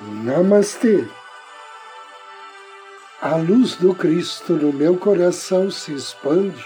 Namastê. 0.00 1.04
A 3.20 3.34
luz 3.34 3.74
do 3.74 3.92
Cristo 3.92 4.52
no 4.52 4.72
meu 4.72 4.96
coração 4.96 5.72
se 5.72 5.92
expande, 5.92 6.64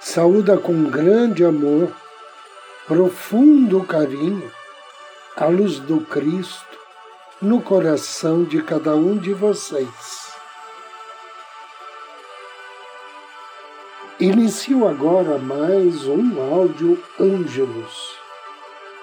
saúda 0.00 0.58
com 0.58 0.90
grande 0.90 1.44
amor, 1.44 1.92
profundo 2.88 3.84
carinho, 3.84 4.50
a 5.36 5.46
luz 5.46 5.78
do 5.78 6.00
Cristo 6.00 6.76
no 7.40 7.62
coração 7.62 8.42
de 8.42 8.64
cada 8.64 8.96
um 8.96 9.16
de 9.16 9.32
vocês. 9.32 10.32
Inicio 14.18 14.88
agora 14.88 15.38
mais 15.38 16.04
um 16.08 16.42
áudio 16.52 17.00
Ângelos, 17.20 18.16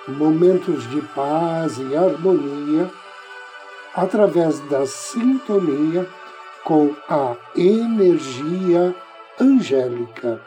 momentos 0.05 0.89
de 0.89 0.99
paz 0.99 1.77
e 1.77 1.95
harmonia 1.95 2.91
através 3.95 4.59
da 4.69 4.85
sintonia 4.85 6.05
com 6.65 6.93
a 7.07 7.37
energia 7.55 8.93
angélica. 9.39 10.41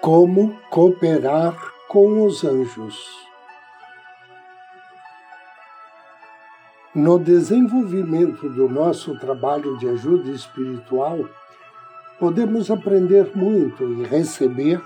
Como 0.00 0.60
cooperar 0.70 1.72
com 1.88 2.26
os 2.26 2.44
anjos? 2.44 3.24
No 6.94 7.18
desenvolvimento 7.18 8.48
do 8.50 8.68
nosso 8.68 9.18
trabalho 9.18 9.78
de 9.78 9.88
ajuda 9.88 10.30
espiritual, 10.30 11.18
podemos 12.18 12.70
aprender 12.70 13.30
muito 13.34 13.84
e 13.84 14.04
receber 14.04 14.80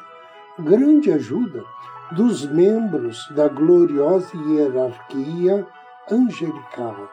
grande 0.58 1.12
ajuda 1.12 1.64
dos 2.12 2.46
membros 2.46 3.28
da 3.30 3.48
gloriosa 3.48 4.36
hierarquia 4.36 5.66
angelical. 6.10 7.08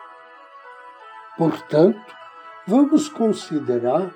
Portanto, 1.38 2.16
vamos 2.66 3.10
considerar 3.10 4.10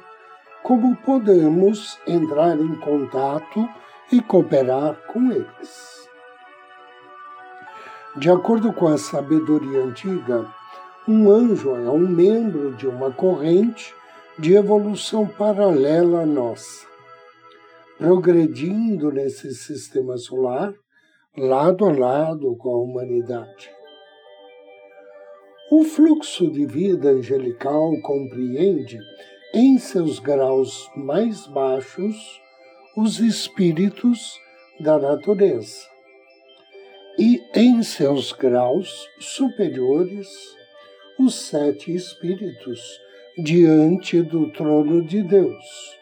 como 0.63 0.95
podemos 0.97 1.99
entrar 2.07 2.57
em 2.57 2.75
contato 2.75 3.67
e 4.11 4.21
cooperar 4.21 4.95
com 5.07 5.31
eles. 5.31 6.09
De 8.15 8.29
acordo 8.29 8.73
com 8.73 8.87
a 8.87 8.97
sabedoria 8.97 9.83
antiga, 9.83 10.45
um 11.07 11.31
anjo 11.31 11.75
é 11.75 11.89
um 11.89 12.07
membro 12.07 12.73
de 12.73 12.87
uma 12.87 13.11
corrente 13.11 13.93
de 14.39 14.53
evolução 14.53 15.27
paralela 15.27 16.21
à 16.21 16.25
nossa, 16.25 16.87
progredindo 17.97 19.11
nesse 19.11 19.53
sistema 19.53 20.17
solar 20.17 20.73
lado 21.37 21.83
a 21.83 21.91
lado 21.91 22.55
com 22.55 22.69
a 22.69 22.81
humanidade. 22.81 23.69
O 25.69 25.83
fluxo 25.83 26.49
de 26.49 26.65
vida 26.65 27.09
angelical 27.09 27.91
compreende, 28.01 28.97
em 29.53 29.77
seus 29.77 30.19
graus 30.19 30.89
mais 30.95 31.45
baixos, 31.47 32.15
os 32.95 33.19
espíritos 33.19 34.39
da 34.79 34.97
natureza 34.97 35.85
e, 37.17 37.43
em 37.53 37.83
seus 37.83 38.31
graus 38.31 39.05
superiores, 39.19 40.29
os 41.19 41.35
sete 41.35 41.93
espíritos 41.93 42.79
diante 43.41 44.21
do 44.21 44.51
trono 44.51 45.01
de 45.01 45.23
Deus, 45.23 45.97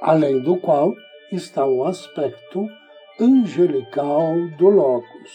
além 0.00 0.40
do 0.40 0.56
qual 0.56 0.94
está 1.32 1.66
o 1.66 1.84
aspecto 1.84 2.68
angelical 3.18 4.36
do 4.56 4.68
Logos. 4.68 5.32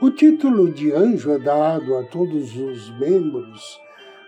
O 0.00 0.12
título 0.12 0.72
de 0.72 0.92
anjo 0.92 1.32
é 1.32 1.40
dado 1.40 1.98
a 1.98 2.04
todos 2.04 2.56
os 2.56 2.98
membros 3.00 3.80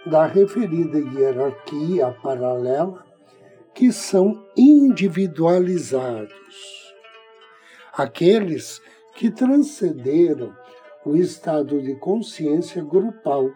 da 0.04 0.27
referida 0.27 0.99
hierarquia 0.99 2.10
paralela 2.22 3.06
que 3.72 3.93
são 3.93 4.44
individualizados. 4.56 6.93
Aqueles 7.93 8.83
que 9.15 9.31
transcenderam 9.31 10.60
o 11.05 11.17
estado 11.17 11.81
de 11.81 11.95
consciência 11.97 12.83
grupal, 12.83 13.51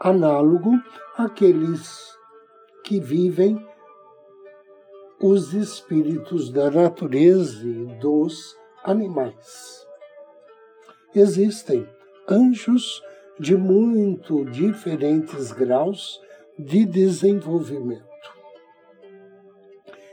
análogo 0.00 0.72
àqueles 1.16 2.16
que 2.84 3.00
vivem 3.00 3.64
os 5.20 5.54
espíritos 5.54 6.50
da 6.50 6.70
natureza 6.70 7.64
e 7.64 7.86
dos 8.00 8.56
animais. 8.82 9.86
Existem 11.14 11.88
anjos 12.28 13.02
de 13.38 13.56
muito 13.56 14.44
diferentes 14.46 15.52
graus 15.52 16.20
de 16.58 16.84
desenvolvimento. 16.84 18.12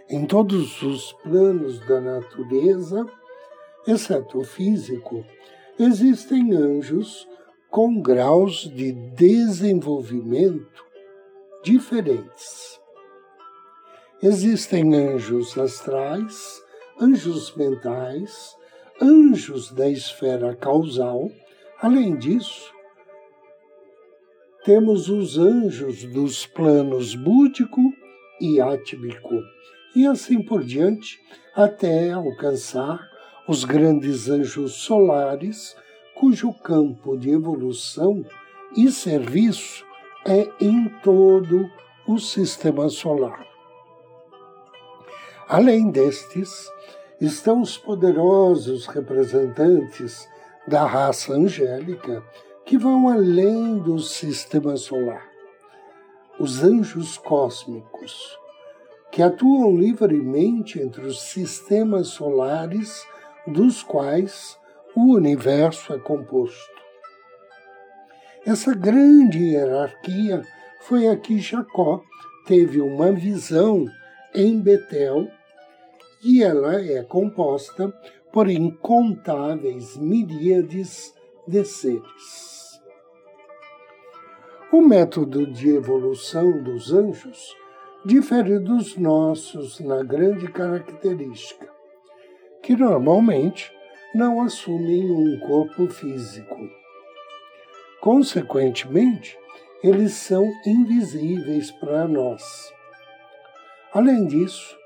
Em 0.10 0.26
todos 0.26 0.82
os 0.82 1.14
planos 1.14 1.80
da 1.88 2.00
natureza, 2.00 3.06
exceto 3.86 4.40
o 4.40 4.44
físico, 4.44 5.24
existem 5.80 6.54
anjos 6.54 7.26
com 7.70 8.02
graus 8.02 8.70
de 8.70 8.92
desenvolvimento 8.92 10.84
diferentes. 11.64 12.78
Existem 14.22 14.94
anjos 14.94 15.58
astrais, 15.58 16.62
anjos 17.00 17.56
mentais, 17.56 18.54
anjos 19.02 19.72
da 19.72 19.90
esfera 19.90 20.54
causal. 20.54 21.32
Além 21.82 22.18
disso, 22.18 22.74
temos 24.66 25.08
os 25.08 25.38
anjos 25.38 26.04
dos 26.04 26.46
planos 26.46 27.16
búdico 27.16 27.80
e 28.42 28.60
átmico, 28.60 29.42
e 29.96 30.06
assim 30.06 30.44
por 30.44 30.62
diante, 30.66 31.18
até 31.56 32.12
alcançar 32.12 33.00
os 33.50 33.66
grandes 33.66 34.30
anjos 34.30 34.74
solares, 34.74 35.76
cujo 36.14 36.54
campo 36.54 37.18
de 37.18 37.32
evolução 37.32 38.24
e 38.78 38.92
serviço 38.92 39.84
é 40.24 40.48
em 40.64 40.88
todo 41.02 41.68
o 42.06 42.20
sistema 42.20 42.90
solar. 42.90 43.44
Além 45.48 45.90
destes, 45.90 46.70
estão 47.20 47.64
os 47.64 47.76
poderosos 47.76 48.86
representantes 48.86 50.30
da 50.68 50.86
raça 50.86 51.34
angélica 51.34 52.24
que 52.64 52.78
vão 52.78 53.10
além 53.10 53.80
do 53.80 53.98
sistema 53.98 54.78
solar. 54.78 55.28
Os 56.40 56.64
anjos 56.64 57.18
cósmicos, 57.18 58.38
que 59.12 59.24
atuam 59.24 59.76
livremente 59.76 60.80
entre 60.80 61.02
os 61.02 61.20
sistemas 61.20 62.10
solares 62.10 63.04
dos 63.48 63.84
quais 63.84 64.58
o 64.96 65.14
universo 65.14 65.94
é 65.94 66.00
composto. 66.00 66.80
Essa 68.46 68.74
grande 68.74 69.40
hierarquia 69.40 70.42
foi 70.82 71.08
a 71.08 71.16
que 71.16 71.40
Jacó 71.40 72.02
teve 72.46 72.82
uma 72.82 73.12
visão 73.12 73.86
em 74.34 74.60
Betel 74.60 75.28
e 76.24 76.44
ela 76.44 76.82
é 76.82 77.04
composta 77.04 77.94
por 78.32 78.50
incontáveis 78.50 79.98
miríades 79.98 81.14
de 81.48 81.64
seres. 81.64 82.80
O 84.72 84.82
método 84.82 85.48
de 85.52 85.70
evolução 85.70 86.62
dos 86.64 86.94
anjos 86.94 87.56
difere 88.06 88.60
dos 88.60 88.96
nossos 88.98 89.80
na 89.80 90.04
grande 90.04 90.48
característica 90.48 91.79
que 92.70 92.76
normalmente 92.76 93.72
não 94.14 94.44
assumem 94.44 95.12
um 95.12 95.40
corpo 95.40 95.88
físico. 95.88 96.56
Consequentemente, 98.00 99.36
eles 99.84 100.14
são 100.14 100.48
invisíveis 100.64 101.72
para 101.72 102.08
nós. 102.08 102.44
Além 103.92 104.28
disso, 104.28 104.78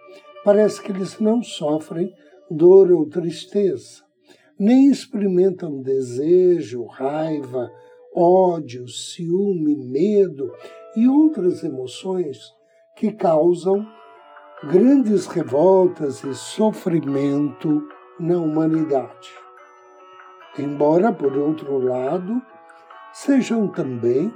parece 0.45 0.81
que 0.81 0.93
eles 0.93 1.19
não 1.19 1.43
sofrem 1.43 2.09
dor 2.49 2.89
ou 2.89 3.09
tristeza, 3.09 4.01
nem 4.57 4.89
experimentam 4.89 5.81
desejo, 5.81 6.85
raiva, 6.85 7.69
ódio, 8.15 8.87
ciúme, 8.87 9.75
medo 9.75 10.49
e 10.95 11.05
outras 11.05 11.65
emoções 11.65 12.39
que 12.95 13.11
causam 13.11 13.85
grandes 14.67 15.27
revoltas 15.27 16.23
e 16.23 16.33
sofrimento 16.33 17.85
na 18.17 18.37
humanidade. 18.37 19.29
Embora, 20.57 21.11
por 21.11 21.35
outro 21.35 21.79
lado, 21.79 22.41
sejam 23.11 23.67
também 23.67 24.33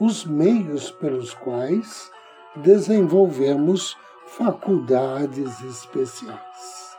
os 0.00 0.24
meios 0.24 0.90
pelos 0.90 1.34
quais 1.34 2.10
desenvolvemos 2.56 3.94
faculdades 4.24 5.60
especiais. 5.60 6.96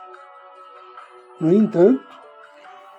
No 1.40 1.52
entanto, 1.52 2.04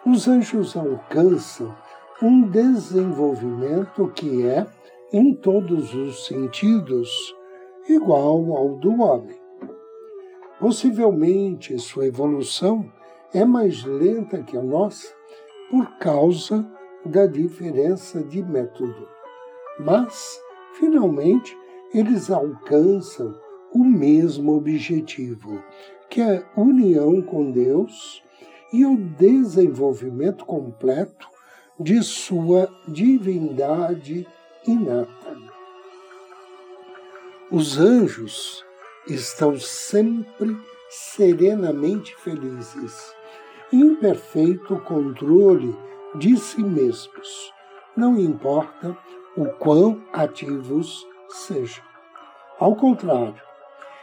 os 0.05 0.27
anjos 0.27 0.75
alcançam 0.75 1.73
um 2.21 2.41
desenvolvimento 2.41 4.11
que 4.13 4.45
é, 4.45 4.67
em 5.13 5.33
todos 5.33 5.93
os 5.93 6.25
sentidos, 6.25 7.09
igual 7.87 8.53
ao 8.53 8.75
do 8.75 9.01
homem. 9.01 9.40
Possivelmente 10.61 11.79
sua 11.79 12.05
evolução 12.05 12.85
é 13.33 13.43
mais 13.43 13.83
lenta 13.83 14.43
que 14.43 14.55
a 14.55 14.61
nossa 14.61 15.11
por 15.71 15.97
causa 15.97 16.63
da 17.03 17.25
diferença 17.25 18.23
de 18.23 18.43
método. 18.43 19.07
Mas, 19.79 20.39
finalmente, 20.75 21.57
eles 21.91 22.29
alcançam 22.29 23.35
o 23.73 23.83
mesmo 23.83 24.55
objetivo, 24.55 25.63
que 26.07 26.21
é 26.21 26.45
a 26.55 26.61
união 26.61 27.23
com 27.23 27.49
Deus 27.49 28.21
e 28.71 28.85
o 28.85 28.95
desenvolvimento 28.95 30.45
completo 30.45 31.27
de 31.79 32.03
sua 32.03 32.69
divindade 32.87 34.27
inata. 34.67 35.35
Os 37.49 37.79
anjos 37.79 38.63
estão 39.07 39.57
sempre 39.57 40.57
serenamente 40.89 42.15
felizes, 42.17 43.15
em 43.71 43.95
perfeito 43.95 44.77
controle 44.79 45.75
de 46.15 46.35
si 46.37 46.61
mesmos, 46.61 47.53
não 47.95 48.19
importa 48.19 48.97
o 49.37 49.45
quão 49.45 50.03
ativos 50.11 51.07
sejam. 51.29 51.83
Ao 52.59 52.75
contrário, 52.75 53.41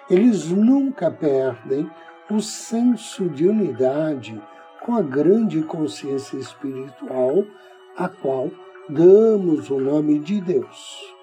eles 0.09 0.49
nunca 0.49 1.11
perdem 1.11 1.89
o 2.31 2.41
senso 2.41 3.29
de 3.29 3.47
unidade 3.47 4.41
com 4.81 4.95
a 4.95 5.03
grande 5.03 5.63
consciência 5.63 6.39
espiritual 6.39 7.45
a 7.97 8.09
qual 8.09 8.51
damos 8.89 9.69
o 9.71 9.79
nome 9.79 10.19
de 10.19 10.41
Deus. 10.41 11.15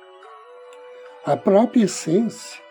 A 1.25 1.35
própria 1.35 1.85
essência 1.85 2.61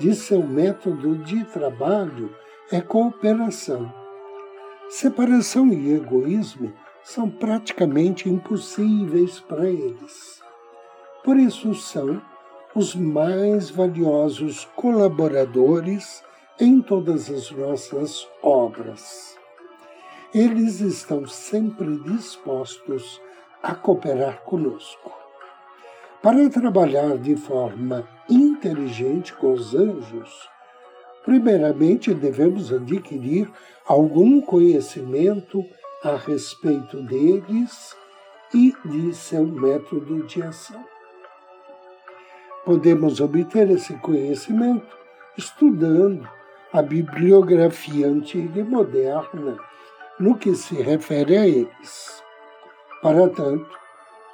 de 0.00 0.14
seu 0.14 0.42
método 0.42 1.14
de 1.18 1.44
trabalho 1.44 2.34
é 2.72 2.80
cooperação. 2.80 3.92
Separação 4.88 5.68
e 5.74 5.92
egoísmo 5.92 6.72
são 7.04 7.28
praticamente 7.28 8.26
impossíveis 8.26 9.40
para 9.40 9.68
eles. 9.68 10.42
Por 11.22 11.36
isso 11.36 11.74
são 11.74 12.22
os 12.74 12.94
mais 12.94 13.68
valiosos 13.68 14.64
colaboradores 14.74 16.24
em 16.58 16.80
todas 16.80 17.30
as 17.30 17.50
nossas 17.50 18.26
obras. 18.42 19.36
Eles 20.32 20.80
estão 20.80 21.26
sempre 21.26 21.98
dispostos 21.98 23.20
a 23.62 23.74
cooperar 23.74 24.40
conosco. 24.44 25.19
Para 26.22 26.50
trabalhar 26.50 27.16
de 27.16 27.34
forma 27.34 28.06
inteligente 28.28 29.32
com 29.32 29.54
os 29.54 29.74
anjos, 29.74 30.50
primeiramente 31.24 32.12
devemos 32.12 32.70
adquirir 32.70 33.50
algum 33.86 34.38
conhecimento 34.42 35.64
a 36.04 36.16
respeito 36.16 37.02
deles 37.04 37.96
e 38.52 38.74
de 38.84 39.14
seu 39.14 39.46
método 39.46 40.22
de 40.26 40.42
ação. 40.42 40.84
Podemos 42.66 43.18
obter 43.22 43.70
esse 43.70 43.94
conhecimento 43.94 44.98
estudando 45.38 46.28
a 46.70 46.82
bibliografia 46.82 48.06
antiga 48.06 48.60
e 48.60 48.64
moderna 48.64 49.56
no 50.18 50.36
que 50.36 50.54
se 50.54 50.74
refere 50.74 51.38
a 51.38 51.48
eles. 51.48 52.22
Para 53.00 53.26
tanto, 53.30 53.80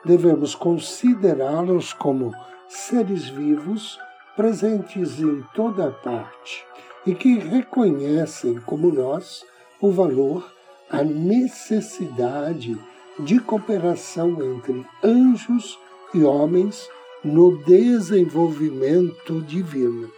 devemos 0.06 0.55
considerá-los 0.55 1.93
como 1.93 2.32
seres 2.69 3.29
vivos 3.29 3.99
presentes 4.37 5.19
em 5.19 5.43
toda 5.55 5.91
parte 5.91 6.64
e 7.05 7.14
que 7.14 7.38
reconhecem, 7.38 8.61
como 8.61 8.93
nós, 8.93 9.44
o 9.81 9.91
valor, 9.91 10.49
a 10.88 11.03
necessidade 11.03 12.79
de 13.19 13.41
cooperação 13.41 14.31
entre 14.43 14.87
anjos 15.03 15.79
e 16.14 16.23
homens 16.23 16.88
no 17.25 17.58
desenvolvimento 17.64 19.41
divino. 19.43 20.11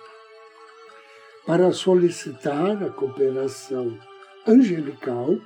Para 1.46 1.72
solicitar 1.72 2.82
a 2.82 2.90
cooperação 2.90 3.96
angelical, 4.46 5.36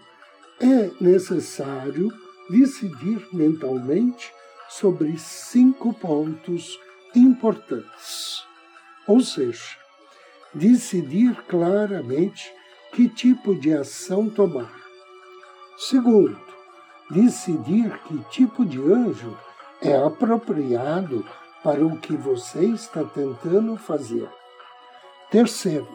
é 0.61 0.91
necessário 1.01 2.09
decidir 2.51 3.27
mentalmente 3.33 4.33
sobre 4.69 5.17
cinco 5.19 5.93
pontos 5.93 6.79
importantes. 7.15 8.45
Ou 9.07 9.21
seja, 9.21 9.77
decidir 10.55 11.35
claramente 11.49 12.53
que 12.93 13.09
tipo 13.09 13.55
de 13.55 13.73
ação 13.73 14.29
tomar. 14.29 14.73
Segundo, 15.79 16.41
decidir 17.11 17.99
que 18.05 18.19
tipo 18.31 18.65
de 18.65 18.79
anjo 18.81 19.37
é 19.81 19.97
apropriado 19.97 21.27
para 21.63 21.85
o 21.85 21.99
que 21.99 22.15
você 22.15 22.67
está 22.67 23.05
tentando 23.05 23.77
fazer. 23.77 24.29
Terceiro, 25.31 25.89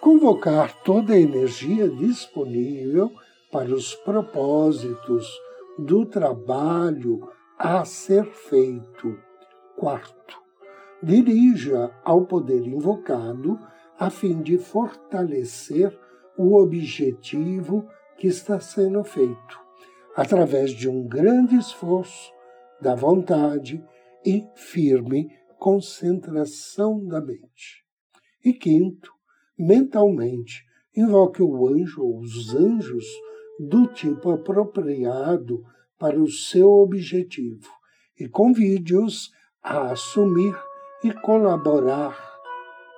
convocar 0.00 0.74
toda 0.82 1.14
a 1.14 1.20
energia 1.20 1.88
disponível 1.88 3.12
para 3.50 3.72
os 3.72 3.94
propósitos 3.94 5.26
do 5.78 6.04
trabalho 6.06 7.28
a 7.58 7.84
ser 7.84 8.24
feito. 8.26 9.18
Quarto, 9.76 10.40
dirija 11.02 11.90
ao 12.04 12.26
poder 12.26 12.66
invocado 12.66 13.58
a 13.98 14.10
fim 14.10 14.42
de 14.42 14.58
fortalecer 14.58 15.98
o 16.36 16.56
objetivo 16.56 17.86
que 18.16 18.26
está 18.26 18.60
sendo 18.60 19.02
feito, 19.04 19.60
através 20.16 20.70
de 20.70 20.88
um 20.88 21.06
grande 21.06 21.56
esforço 21.56 22.32
da 22.80 22.94
vontade 22.94 23.82
e 24.24 24.44
firme 24.54 25.28
concentração 25.58 27.06
da 27.06 27.20
mente. 27.20 27.84
E 28.44 28.52
quinto, 28.52 29.12
mentalmente, 29.58 30.64
invoque 30.96 31.42
o 31.42 31.68
anjo 31.68 32.02
ou 32.02 32.18
os 32.18 32.54
anjos 32.54 33.04
do 33.58 33.86
tipo 33.86 34.30
apropriado 34.30 35.64
para 35.98 36.18
o 36.18 36.28
seu 36.28 36.70
objetivo 36.70 37.68
e 38.18 38.28
convide-os 38.28 39.30
a 39.62 39.92
assumir 39.92 40.54
e 41.04 41.12
colaborar 41.12 42.16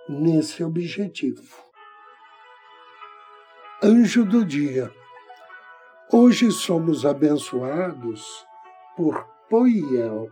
nesse 0.09 0.63
objetivo. 0.63 1.65
Anjo 3.83 4.25
do 4.25 4.45
dia. 4.45 4.91
Hoje 6.13 6.51
somos 6.51 7.05
abençoados 7.05 8.47
por 8.97 9.27
Poiel. 9.49 10.31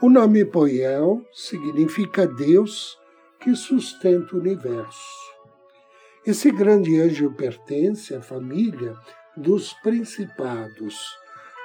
O 0.00 0.10
nome 0.10 0.44
Poiel 0.44 1.24
significa 1.32 2.26
Deus 2.26 2.98
que 3.40 3.54
sustenta 3.54 4.34
o 4.34 4.40
universo. 4.40 5.31
Esse 6.24 6.52
grande 6.52 7.00
anjo 7.00 7.32
pertence 7.32 8.14
à 8.14 8.20
família 8.20 8.94
dos 9.36 9.72
principados. 9.72 10.96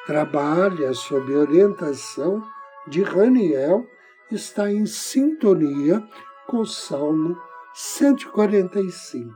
Trabalha 0.08 0.96
sob 0.96 1.32
orientação 1.36 2.42
de 2.88 3.04
Raniel, 3.04 3.86
está 4.32 4.72
em 4.72 4.88
sintonia 4.88 6.04
com 6.48 6.62
o 6.62 6.66
Salmo 6.66 7.38
145. 7.76 9.32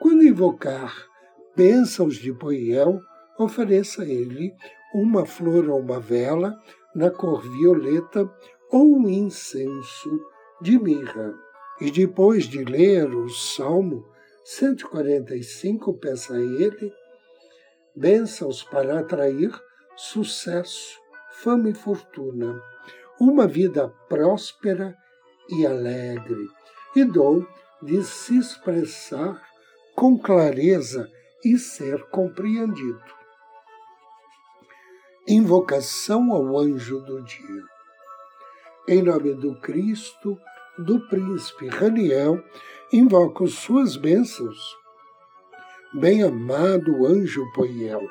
Quando 0.00 0.24
invocar 0.24 0.94
bênçãos 1.54 2.14
de 2.14 2.32
Poiel, 2.32 3.00
ofereça 3.38 4.00
a 4.00 4.08
ele 4.08 4.54
uma 4.94 5.26
flor 5.26 5.68
ou 5.68 5.78
uma 5.78 6.00
vela 6.00 6.58
na 6.94 7.10
cor 7.10 7.42
violeta 7.42 8.32
ou 8.70 8.96
um 8.96 9.06
incenso 9.10 10.20
de 10.62 10.78
mirra. 10.78 11.34
E 11.82 11.90
depois 11.90 12.44
de 12.44 12.64
ler 12.64 13.14
o 13.14 13.28
Salmo 13.28 14.10
145, 14.44 15.94
peça 15.94 16.34
a 16.34 16.40
ele 16.40 16.92
bênçãos 17.94 18.62
para 18.62 19.00
atrair 19.00 19.52
sucesso, 19.96 20.98
fama 21.30 21.68
e 21.68 21.74
fortuna, 21.74 22.60
uma 23.20 23.46
vida 23.46 23.88
próspera 24.08 24.96
e 25.48 25.66
alegre, 25.66 26.48
e 26.96 27.04
dom 27.04 27.44
de 27.82 28.02
se 28.02 28.38
expressar 28.38 29.42
com 29.94 30.18
clareza 30.18 31.10
e 31.44 31.58
ser 31.58 32.02
compreendido. 32.04 33.02
Invocação 35.28 36.32
ao 36.32 36.58
anjo 36.58 37.00
do 37.00 37.22
dia. 37.22 37.62
Em 38.88 39.02
nome 39.02 39.34
do 39.34 39.60
Cristo, 39.60 40.38
do 40.78 41.00
príncipe 41.00 41.68
Raniel, 41.68 42.42
invoco 42.92 43.46
suas 43.46 43.96
bênçãos. 43.96 44.58
Bem-amado 45.92 47.06
anjo 47.06 47.44
Poiel, 47.52 48.08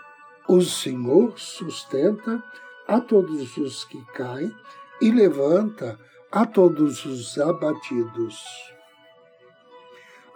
o 0.47 0.61
Senhor 0.61 1.39
sustenta 1.39 2.43
a 2.87 2.99
todos 3.01 3.57
os 3.57 3.83
que 3.85 4.03
caem 4.13 4.55
e 5.01 5.11
levanta 5.11 5.99
a 6.31 6.45
todos 6.45 7.03
os 7.05 7.37
abatidos. 7.39 8.43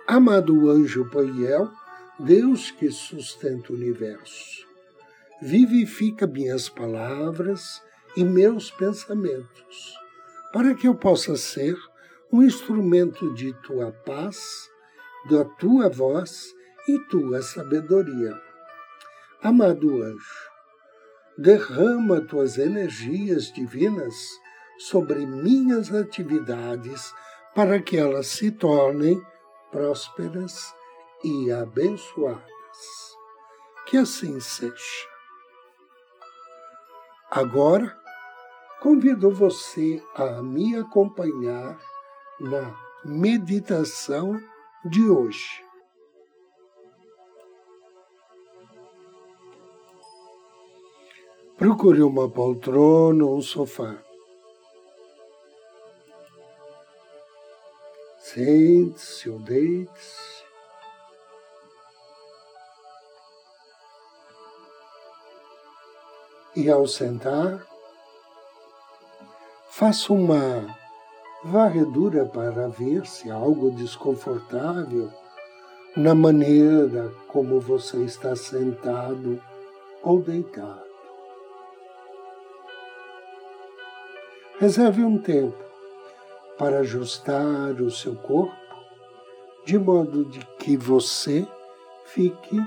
Amado 0.08 0.70
anjo 0.70 1.08
Poiel, 1.10 1.70
Deus 2.18 2.72
que 2.72 2.90
sustenta 2.90 3.72
o 3.72 3.76
universo, 3.76 4.66
vivifica 5.42 6.26
minhas 6.26 6.70
palavras 6.70 7.84
e 8.16 8.24
meus 8.24 8.72
pensamentos, 8.72 9.94
para 10.52 10.74
que 10.74 10.88
eu 10.88 10.96
possa 10.96 11.36
ser 11.36 11.76
um 12.36 12.44
instrumento 12.44 13.34
de 13.34 13.54
tua 13.62 13.94
paz, 13.94 14.70
da 15.30 15.46
tua 15.46 15.88
voz 15.88 16.54
e 16.86 17.00
tua 17.08 17.42
sabedoria. 17.42 18.38
Amado 19.42 20.04
anjo, 20.04 20.50
derrama 21.38 22.20
tuas 22.20 22.58
energias 22.58 23.54
divinas 23.54 24.14
sobre 24.78 25.26
minhas 25.26 25.94
atividades 25.94 27.14
para 27.56 27.82
que 27.82 27.96
elas 27.96 28.28
se 28.28 28.52
tornem 28.52 29.18
prósperas 29.72 30.76
e 31.24 31.50
abençoadas. 31.54 32.44
Que 33.86 33.96
assim 33.96 34.42
seja. 34.42 34.76
Agora, 37.32 37.98
convido 38.82 39.32
você 39.32 40.04
a 40.16 40.42
me 40.44 40.76
acompanhar 40.76 41.80
na 42.40 42.76
meditação 43.04 44.40
de 44.84 45.10
hoje. 45.10 45.64
Procure 51.58 52.02
uma 52.04 52.30
poltrona 52.30 53.26
ou 53.26 53.38
um 53.38 53.42
sofá. 53.42 53.96
Sente-se 58.20 59.30
ou 59.30 59.40
deite-se. 59.40 60.44
E 66.56 66.70
ao 66.70 66.88
sentar, 66.88 67.66
faça 69.70 70.12
uma 70.12 70.85
varredura 71.46 72.26
para 72.26 72.68
ver 72.68 73.06
se 73.06 73.30
algo 73.30 73.70
desconfortável 73.70 75.12
na 75.96 76.16
maneira 76.16 77.12
como 77.28 77.60
você 77.60 78.04
está 78.04 78.36
sentado 78.36 79.40
ou 80.02 80.22
deitado. 80.22 80.84
Reserve 84.58 85.04
um 85.04 85.20
tempo 85.20 85.64
para 86.58 86.80
ajustar 86.80 87.80
o 87.80 87.92
seu 87.92 88.16
corpo 88.16 88.56
de 89.66 89.78
modo 89.78 90.26
de 90.26 90.40
que 90.58 90.76
você 90.76 91.48
fique 92.06 92.58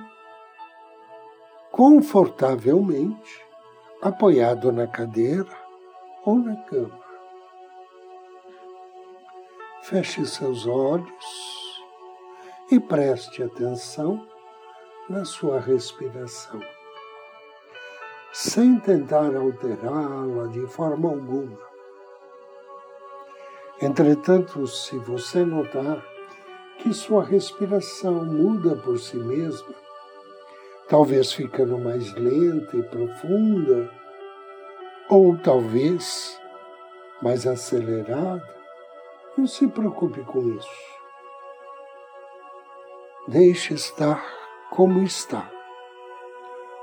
confortavelmente 1.73 3.45
apoiado 4.01 4.71
na 4.71 4.87
cadeira 4.87 5.51
ou 6.25 6.37
na 6.37 6.55
cama. 6.63 6.98
Feche 9.89 10.27
seus 10.27 10.67
olhos 10.67 11.81
e 12.71 12.79
preste 12.79 13.43
atenção 13.43 14.23
na 15.09 15.25
sua 15.25 15.59
respiração, 15.59 16.61
sem 18.31 18.79
tentar 18.81 19.35
alterá-la 19.35 20.49
de 20.49 20.67
forma 20.67 21.09
alguma. 21.09 21.57
Entretanto, 23.81 24.67
se 24.67 24.99
você 24.99 25.43
notar 25.43 26.05
que 26.81 26.93
sua 26.93 27.25
respiração 27.25 28.27
muda 28.27 28.77
por 28.77 28.99
si 28.99 29.17
mesma, 29.17 29.75
talvez 30.87 31.33
ficando 31.33 31.79
mais 31.79 32.13
lenta 32.13 32.77
e 32.77 32.83
profunda, 32.83 33.91
ou 35.09 35.35
talvez 35.39 36.39
mais 37.23 37.47
acelerada, 37.47 38.58
não 39.39 39.47
se 39.47 39.69
preocupe 39.69 40.25
com 40.25 40.41
isso. 40.49 40.99
Deixe 43.29 43.75
estar 43.75 44.21
como 44.69 45.01
está. 45.05 45.49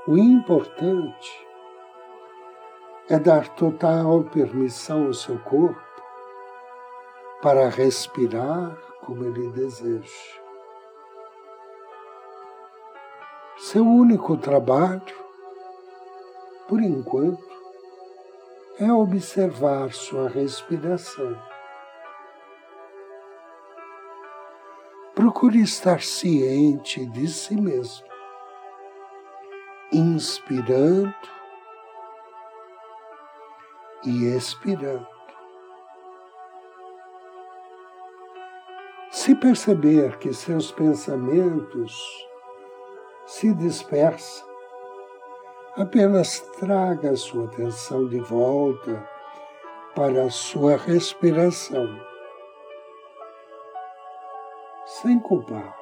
O 0.08 0.16
importante 0.16 1.46
é 3.10 3.18
dar 3.18 3.48
total 3.50 4.24
permissão 4.24 5.06
ao 5.06 5.12
seu 5.12 5.38
corpo 5.40 5.82
para 7.42 7.68
respirar 7.68 8.74
como 9.04 9.22
ele 9.24 9.50
deseja. 9.50 10.40
Seu 13.58 13.84
único 13.84 14.36
trabalho, 14.38 15.02
por 16.66 16.80
enquanto, 16.80 17.44
é 18.78 18.90
observar 18.90 19.92
sua 19.92 20.28
respiração. 20.28 21.55
Procure 25.16 25.62
estar 25.62 26.02
ciente 26.02 27.06
de 27.06 27.26
si 27.26 27.58
mesmo, 27.58 28.06
inspirando 29.90 31.14
e 34.04 34.26
expirando. 34.26 35.08
Se 39.10 39.34
perceber 39.34 40.18
que 40.18 40.34
seus 40.34 40.70
pensamentos 40.70 42.28
se 43.24 43.54
dispersam, 43.54 44.46
apenas 45.78 46.40
traga 46.60 47.12
a 47.12 47.16
sua 47.16 47.46
atenção 47.46 48.06
de 48.06 48.20
volta 48.20 49.08
para 49.94 50.24
a 50.24 50.30
sua 50.30 50.76
respiração, 50.76 51.88
sem 55.02 55.18
culpar. 55.18 55.76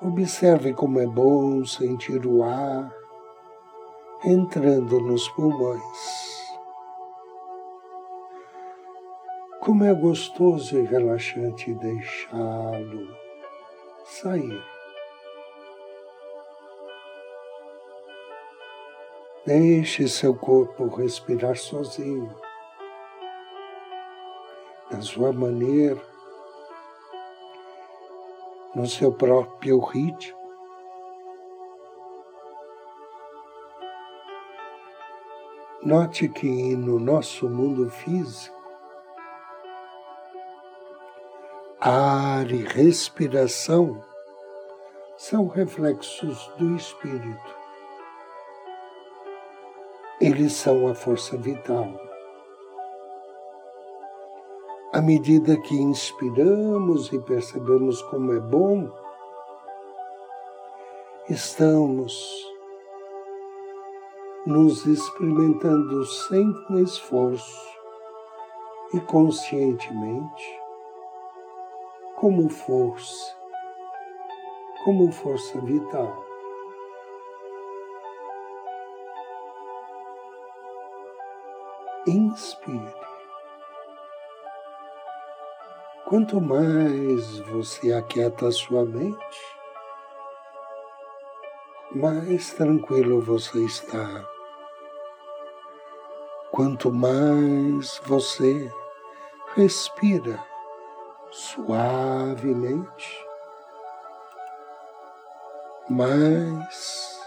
Observe 0.00 0.72
como 0.72 1.00
é 1.00 1.06
bom 1.06 1.64
sentir 1.64 2.24
o 2.26 2.42
ar 2.44 2.90
entrando 4.24 5.00
nos 5.00 5.28
pulmões. 5.30 6.30
Como 9.60 9.84
é 9.84 9.92
gostoso 9.92 10.78
e 10.78 10.82
relaxante 10.82 11.74
deixá-lo 11.74 13.08
sair. 14.04 14.62
Deixe 19.44 20.08
seu 20.08 20.34
corpo 20.34 20.86
respirar 20.86 21.56
sozinho, 21.56 22.34
sua 25.00 25.32
maneira, 25.32 26.00
no 28.74 28.86
seu 28.86 29.12
próprio 29.12 29.78
ritmo. 29.80 30.38
Note 35.82 36.28
que 36.28 36.76
no 36.76 36.98
nosso 36.98 37.48
mundo 37.48 37.90
físico, 37.90 38.60
Ar 41.82 42.50
e 42.50 42.62
respiração 42.62 44.04
são 45.16 45.48
reflexos 45.48 46.52
do 46.58 46.76
espírito. 46.76 47.56
Eles 50.20 50.52
são 50.52 50.88
a 50.88 50.94
força 50.94 51.38
vital 51.38 52.09
à 54.92 55.00
medida 55.00 55.56
que 55.56 55.74
inspiramos 55.74 57.12
e 57.12 57.18
percebemos 57.20 58.02
como 58.02 58.32
é 58.32 58.40
bom, 58.40 58.90
estamos 61.28 62.44
nos 64.44 64.84
experimentando 64.86 66.04
sem 66.04 66.52
esforço 66.82 67.78
e 68.92 69.00
conscientemente 69.00 70.60
como 72.16 72.48
força, 72.48 73.36
como 74.84 75.12
força 75.12 75.60
vital. 75.60 76.24
Inspire. 82.08 83.09
Quanto 86.10 86.40
mais 86.40 87.38
você 87.38 87.92
aquieta 87.92 88.48
a 88.48 88.50
sua 88.50 88.84
mente, 88.84 89.56
mais 91.94 92.52
tranquilo 92.52 93.20
você 93.20 93.64
está. 93.64 94.28
Quanto 96.50 96.92
mais 96.92 98.00
você 98.02 98.68
respira 99.54 100.44
suavemente, 101.30 103.24
mais 105.88 107.20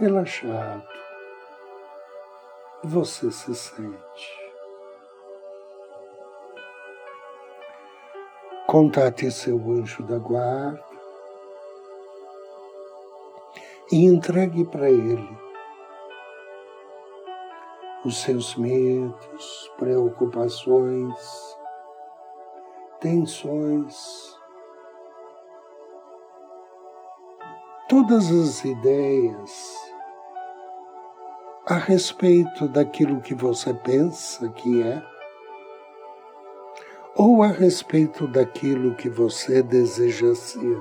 relaxado 0.00 0.82
você 2.82 3.30
se 3.30 3.54
sente. 3.54 4.41
Contate 8.72 9.30
seu 9.30 9.58
anjo 9.70 10.02
da 10.02 10.16
guarda 10.16 10.82
e 13.92 14.06
entregue 14.06 14.64
para 14.64 14.88
ele 14.88 15.38
os 18.02 18.22
seus 18.22 18.56
medos, 18.56 19.70
preocupações, 19.76 21.14
tensões, 22.98 24.34
todas 27.90 28.30
as 28.30 28.64
ideias 28.64 29.92
a 31.66 31.74
respeito 31.74 32.66
daquilo 32.68 33.20
que 33.20 33.34
você 33.34 33.74
pensa 33.74 34.48
que 34.48 34.82
é, 34.82 35.11
ou 37.16 37.42
a 37.42 37.48
respeito 37.48 38.26
daquilo 38.26 38.94
que 38.94 39.08
você 39.08 39.62
deseja 39.62 40.34
ser. 40.34 40.80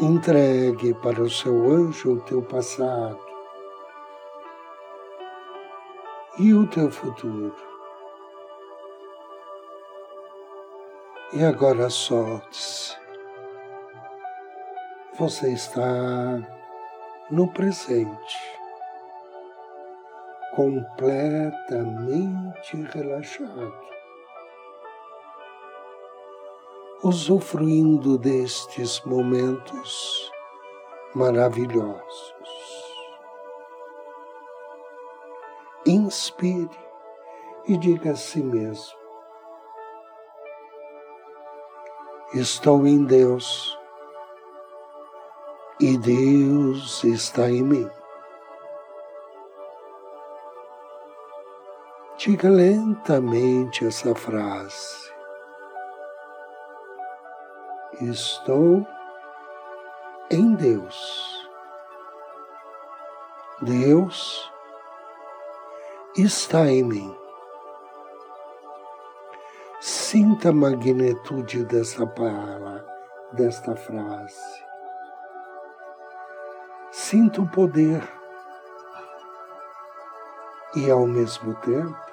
Entregue 0.00 0.94
para 0.94 1.22
o 1.22 1.30
seu 1.30 1.70
anjo 1.70 2.14
o 2.14 2.20
teu 2.20 2.42
passado 2.42 3.20
e 6.38 6.52
o 6.54 6.66
teu 6.66 6.90
futuro. 6.90 7.54
E 11.34 11.44
agora 11.44 11.88
solte-se 11.88 13.02
você 15.18 15.52
está 15.52 16.40
no 17.30 17.46
presente, 17.52 18.51
completamente 20.54 22.76
relaxado, 22.92 23.74
usufruindo 27.02 28.18
destes 28.18 29.00
momentos 29.04 30.30
maravilhosos. 31.14 32.32
Inspire 35.86 36.70
e 37.66 37.76
diga 37.76 38.12
a 38.12 38.16
si 38.16 38.42
mesmo: 38.42 38.98
Estou 42.34 42.86
em 42.86 43.04
Deus 43.04 43.78
e 45.80 45.98
Deus 45.98 47.02
está 47.04 47.50
em 47.50 47.62
mim. 47.62 48.01
Diga 52.24 52.48
lentamente 52.48 53.84
essa 53.84 54.14
frase. 54.14 55.12
Estou 58.00 58.86
em 60.30 60.54
Deus. 60.54 61.48
Deus 63.60 64.48
está 66.16 66.68
em 66.68 66.84
mim. 66.84 67.18
Sinta 69.80 70.50
a 70.50 70.52
magnitude 70.52 71.64
dessa 71.64 72.06
palavra, 72.06 72.86
desta 73.32 73.74
frase. 73.74 74.64
Sinta 76.92 77.42
o 77.42 77.50
poder 77.50 78.00
e, 80.76 80.88
ao 80.88 81.04
mesmo 81.04 81.56
tempo, 81.56 82.11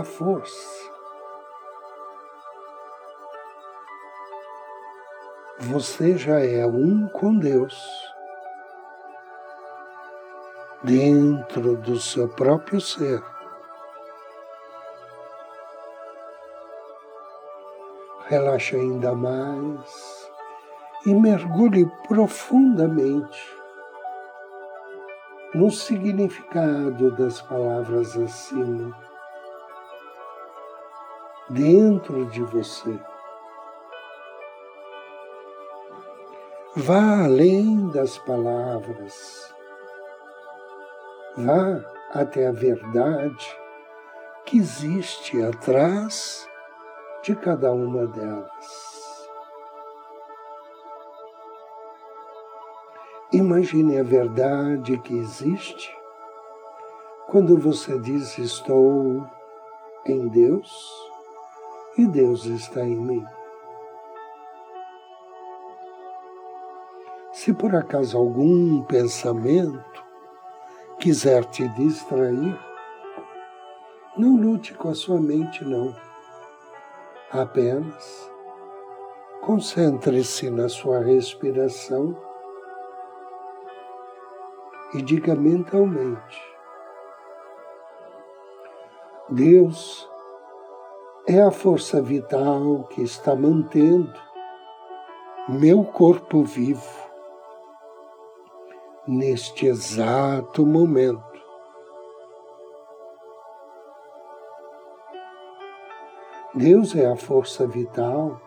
a 0.00 0.04
força. 0.04 0.90
Você 5.58 6.16
já 6.16 6.40
é 6.40 6.66
um 6.66 7.06
com 7.08 7.38
Deus 7.38 7.76
dentro 10.82 11.76
do 11.76 12.00
seu 12.00 12.28
próprio 12.28 12.80
ser. 12.80 13.22
Relaxa 18.26 18.76
ainda 18.76 19.14
mais 19.14 20.30
e 21.04 21.14
mergulhe 21.14 21.86
profundamente 22.08 23.62
no 25.54 25.70
significado 25.70 27.10
das 27.14 27.42
palavras 27.42 28.16
acima, 28.16 28.96
dentro 31.52 32.24
de 32.26 32.42
você. 32.42 32.98
Vá 36.74 37.24
além 37.24 37.88
das 37.90 38.16
palavras, 38.16 39.54
vá 41.36 41.84
até 42.14 42.46
a 42.46 42.52
verdade 42.52 43.46
que 44.46 44.56
existe 44.56 45.42
atrás 45.42 46.48
de 47.22 47.36
cada 47.36 47.70
uma 47.72 48.06
delas. 48.06 48.92
Imagine 53.30 53.98
a 53.98 54.02
verdade 54.02 54.98
que 54.98 55.16
existe 55.18 55.94
quando 57.28 57.58
você 57.58 57.98
diz 57.98 58.36
estou 58.38 59.26
em 60.06 60.28
Deus 60.28 61.11
e 61.96 62.06
Deus 62.06 62.44
está 62.46 62.82
em 62.82 62.96
mim. 62.96 63.24
Se 67.32 67.52
por 67.52 67.74
acaso 67.74 68.16
algum 68.16 68.82
pensamento 68.84 70.04
quiser 70.98 71.44
te 71.46 71.66
distrair, 71.70 72.58
não 74.16 74.36
lute 74.36 74.74
com 74.74 74.90
a 74.90 74.94
sua 74.94 75.20
mente, 75.20 75.64
não. 75.64 75.94
Apenas 77.32 78.30
concentre-se 79.40 80.50
na 80.50 80.68
sua 80.68 81.00
respiração 81.00 82.16
e 84.94 85.00
diga 85.00 85.34
mentalmente: 85.34 86.40
Deus 89.30 90.11
é 91.26 91.40
a 91.40 91.52
força 91.52 92.02
vital 92.02 92.84
que 92.90 93.02
está 93.02 93.34
mantendo 93.36 94.12
meu 95.48 95.84
corpo 95.84 96.42
vivo 96.42 97.10
neste 99.06 99.66
exato 99.66 100.66
momento. 100.66 101.22
Deus 106.54 106.94
é 106.96 107.06
a 107.06 107.16
força 107.16 107.66
vital 107.66 108.40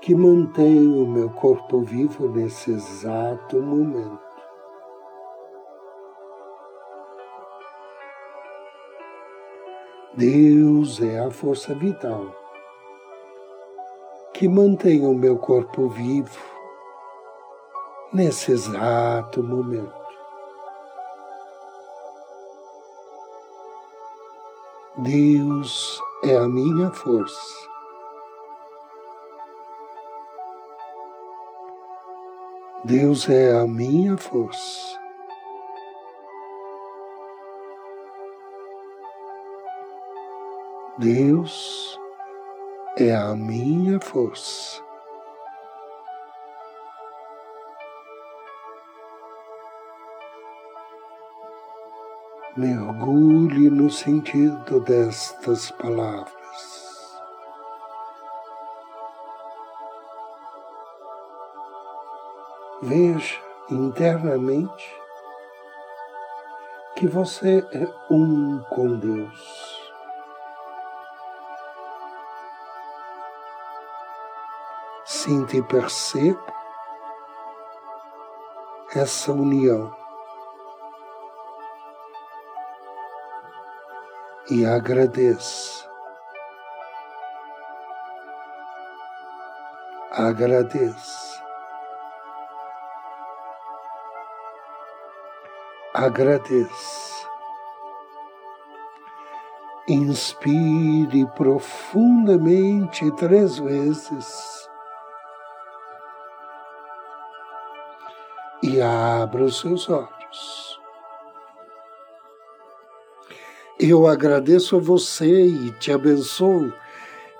que 0.00 0.14
mantém 0.14 0.88
o 0.88 1.06
meu 1.06 1.30
corpo 1.30 1.82
vivo 1.82 2.28
nesse 2.28 2.72
exato 2.72 3.60
momento. 3.60 4.29
Deus 10.12 11.00
é 11.00 11.20
a 11.20 11.30
força 11.30 11.72
vital 11.72 12.34
que 14.34 14.48
mantém 14.48 15.06
o 15.06 15.14
meu 15.14 15.38
corpo 15.38 15.88
vivo 15.88 16.36
nesse 18.12 18.50
exato 18.50 19.40
momento. 19.40 19.94
Deus 24.98 26.02
é 26.24 26.36
a 26.36 26.48
minha 26.48 26.90
força. 26.90 27.68
Deus 32.84 33.28
é 33.28 33.52
a 33.56 33.64
minha 33.64 34.16
força. 34.16 34.99
Deus 41.00 41.98
é 42.98 43.16
a 43.16 43.34
minha 43.34 43.98
força. 44.00 44.82
Mergulhe 52.54 53.70
no 53.70 53.88
sentido 53.88 54.78
destas 54.80 55.70
palavras. 55.70 56.34
Veja 62.82 63.40
internamente 63.70 65.00
que 66.94 67.08
você 67.08 67.66
é 67.72 67.88
um 68.12 68.58
com 68.68 68.98
Deus. 68.98 69.69
Sinta 75.30 75.56
e 75.56 75.62
perceba 75.62 76.44
essa 78.92 79.30
união. 79.30 79.94
E 84.50 84.66
agradeça. 84.66 85.88
Agradeça. 90.10 91.44
Agradeça. 95.94 97.28
Inspire 99.86 101.24
profundamente 101.36 103.08
três 103.12 103.58
vezes. 103.58 104.69
Abra 108.80 109.44
os 109.44 109.60
seus 109.60 109.88
olhos. 109.88 110.78
Eu 113.78 114.06
agradeço 114.06 114.76
a 114.76 114.78
você 114.80 115.46
e 115.46 115.72
te 115.78 115.90
abençoo 115.90 116.72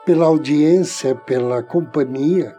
pela 0.07 0.27
audiência, 0.27 1.15
pela 1.15 1.63
companhia, 1.63 2.57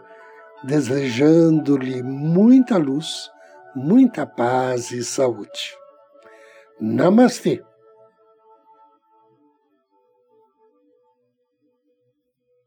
desejando-lhe 0.62 2.02
muita 2.02 2.76
luz, 2.76 3.30
muita 3.74 4.24
paz 4.24 4.92
e 4.92 5.02
saúde. 5.02 5.76
Namastê! 6.80 7.64